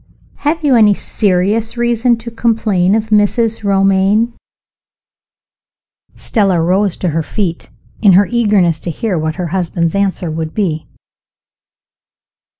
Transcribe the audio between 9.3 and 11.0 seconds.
her husband's answer would be.)